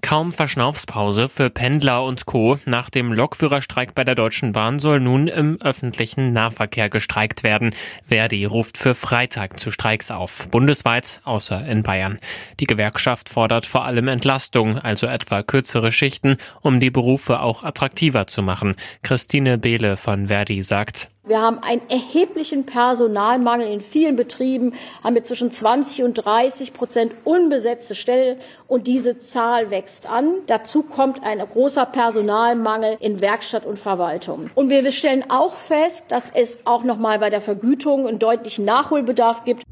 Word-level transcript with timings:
Kaum 0.00 0.32
Verschnaufspause 0.32 1.28
für 1.28 1.50
Pendler 1.50 2.04
und 2.04 2.24
Co. 2.24 2.58
Nach 2.64 2.88
dem 2.88 3.12
Lokführerstreik 3.12 3.94
bei 3.94 4.04
der 4.04 4.14
Deutschen 4.14 4.52
Bahn 4.52 4.78
soll 4.78 5.00
nun 5.00 5.28
im 5.28 5.60
öffentlichen 5.60 6.32
Nahverkehr 6.32 6.88
gestreikt 6.88 7.42
werden. 7.42 7.74
Verdi 8.06 8.44
ruft 8.44 8.78
für 8.78 8.94
Freitag 8.94 9.58
zu 9.58 9.70
Streiks 9.70 10.10
auf. 10.10 10.48
Bundesweit, 10.48 11.20
außer 11.24 11.66
in 11.66 11.82
Bayern. 11.82 12.18
Die 12.60 12.66
Gewerkschaft 12.66 13.28
fordert 13.28 13.66
vor 13.66 13.84
allem 13.84 14.08
Entlastung, 14.08 14.78
also 14.78 15.06
etwa 15.06 15.42
kürzere 15.42 15.92
Schichten, 15.92 16.36
um 16.62 16.80
die 16.80 16.90
Berufe 16.90 17.40
auch 17.40 17.64
attraktiver 17.64 18.26
zu 18.26 18.42
machen. 18.42 18.76
Christine 19.02 19.58
Behle 19.58 19.96
von 19.96 20.28
Verdi 20.28 20.62
sagt, 20.62 21.10
wir 21.28 21.40
haben 21.40 21.58
einen 21.58 21.82
erheblichen 21.88 22.64
Personalmangel 22.66 23.70
in 23.70 23.80
vielen 23.80 24.16
Betrieben, 24.16 24.74
haben 25.04 25.14
wir 25.14 25.24
zwischen 25.24 25.50
20 25.50 26.02
und 26.02 26.14
30 26.14 26.72
Prozent 26.72 27.12
unbesetzte 27.24 27.94
Stellen 27.94 28.38
und 28.66 28.86
diese 28.86 29.18
Zahl 29.18 29.70
wächst 29.70 30.08
an. 30.08 30.36
Dazu 30.46 30.82
kommt 30.82 31.22
ein 31.22 31.38
großer 31.38 31.86
Personalmangel 31.86 32.96
in 33.00 33.20
Werkstatt 33.20 33.66
und 33.66 33.78
Verwaltung. 33.78 34.50
Und 34.54 34.70
wir 34.70 34.90
stellen 34.92 35.24
auch 35.28 35.54
fest, 35.54 36.04
dass 36.08 36.30
es 36.30 36.58
auch 36.64 36.84
noch 36.84 36.98
mal 36.98 37.18
bei 37.18 37.30
der 37.30 37.40
Vergütung 37.40 38.06
einen 38.06 38.18
deutlichen 38.18 38.64
Nachholbedarf 38.64 39.44
gibt. 39.44 39.67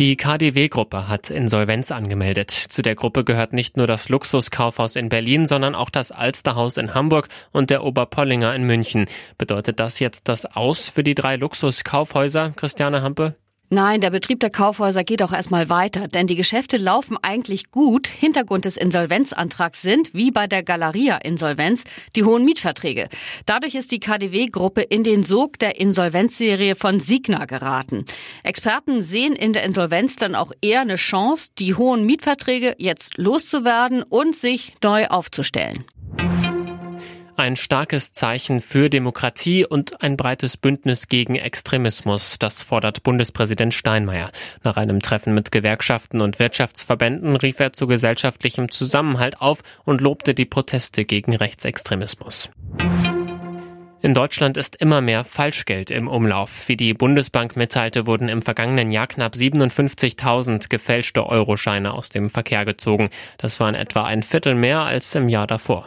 Die 0.00 0.16
KDW-Gruppe 0.16 1.08
hat 1.08 1.28
Insolvenz 1.28 1.92
angemeldet. 1.92 2.50
Zu 2.50 2.80
der 2.80 2.94
Gruppe 2.94 3.22
gehört 3.22 3.52
nicht 3.52 3.76
nur 3.76 3.86
das 3.86 4.08
Luxuskaufhaus 4.08 4.96
in 4.96 5.10
Berlin, 5.10 5.44
sondern 5.44 5.74
auch 5.74 5.90
das 5.90 6.10
Alsterhaus 6.10 6.78
in 6.78 6.94
Hamburg 6.94 7.28
und 7.52 7.68
der 7.68 7.84
Oberpollinger 7.84 8.54
in 8.54 8.62
München. 8.62 9.04
Bedeutet 9.36 9.78
das 9.78 9.98
jetzt 9.98 10.26
das 10.26 10.46
Aus 10.46 10.88
für 10.88 11.04
die 11.04 11.14
drei 11.14 11.36
Luxuskaufhäuser, 11.36 12.54
Christiane 12.56 13.02
Hampe? 13.02 13.34
Nein, 13.72 14.00
der 14.00 14.10
Betrieb 14.10 14.40
der 14.40 14.50
Kaufhäuser 14.50 15.04
geht 15.04 15.22
auch 15.22 15.32
erstmal 15.32 15.68
weiter, 15.68 16.08
denn 16.08 16.26
die 16.26 16.34
Geschäfte 16.34 16.76
laufen 16.76 17.16
eigentlich 17.22 17.70
gut. 17.70 18.08
Hintergrund 18.08 18.64
des 18.64 18.76
Insolvenzantrags 18.76 19.80
sind, 19.80 20.12
wie 20.12 20.32
bei 20.32 20.48
der 20.48 20.64
Galeria-Insolvenz, 20.64 21.84
die 22.16 22.24
hohen 22.24 22.44
Mietverträge. 22.44 23.08
Dadurch 23.46 23.76
ist 23.76 23.92
die 23.92 24.00
KDW-Gruppe 24.00 24.80
in 24.80 25.04
den 25.04 25.22
Sog 25.22 25.56
der 25.60 25.78
Insolvenzserie 25.78 26.74
von 26.74 26.98
Signa 26.98 27.44
geraten. 27.44 28.06
Experten 28.42 29.04
sehen 29.04 29.36
in 29.36 29.52
der 29.52 29.62
Insolvenz 29.62 30.16
dann 30.16 30.34
auch 30.34 30.50
eher 30.60 30.80
eine 30.80 30.96
Chance, 30.96 31.50
die 31.60 31.76
hohen 31.76 32.04
Mietverträge 32.04 32.74
jetzt 32.78 33.18
loszuwerden 33.18 34.02
und 34.02 34.34
sich 34.34 34.74
neu 34.82 35.06
aufzustellen. 35.06 35.84
Ein 37.40 37.56
starkes 37.56 38.12
Zeichen 38.12 38.60
für 38.60 38.90
Demokratie 38.90 39.64
und 39.64 40.02
ein 40.02 40.18
breites 40.18 40.58
Bündnis 40.58 41.08
gegen 41.08 41.36
Extremismus, 41.36 42.38
das 42.38 42.62
fordert 42.62 43.02
Bundespräsident 43.02 43.72
Steinmeier. 43.72 44.30
Nach 44.62 44.76
einem 44.76 45.00
Treffen 45.00 45.32
mit 45.32 45.50
Gewerkschaften 45.50 46.20
und 46.20 46.38
Wirtschaftsverbänden 46.38 47.36
rief 47.36 47.58
er 47.58 47.72
zu 47.72 47.86
gesellschaftlichem 47.86 48.70
Zusammenhalt 48.70 49.40
auf 49.40 49.62
und 49.86 50.02
lobte 50.02 50.34
die 50.34 50.44
Proteste 50.44 51.06
gegen 51.06 51.34
Rechtsextremismus. 51.34 52.50
In 54.02 54.12
Deutschland 54.12 54.58
ist 54.58 54.76
immer 54.76 55.00
mehr 55.00 55.24
Falschgeld 55.24 55.90
im 55.90 56.08
Umlauf. 56.08 56.68
Wie 56.68 56.76
die 56.76 56.92
Bundesbank 56.92 57.56
mitteilte, 57.56 58.06
wurden 58.06 58.28
im 58.28 58.42
vergangenen 58.42 58.90
Jahr 58.90 59.06
knapp 59.06 59.32
57.000 59.32 60.68
gefälschte 60.68 61.26
Euroscheine 61.26 61.94
aus 61.94 62.10
dem 62.10 62.28
Verkehr 62.28 62.66
gezogen. 62.66 63.08
Das 63.38 63.60
waren 63.60 63.74
etwa 63.74 64.04
ein 64.04 64.22
Viertel 64.22 64.54
mehr 64.54 64.80
als 64.82 65.14
im 65.14 65.30
Jahr 65.30 65.46
davor. 65.46 65.86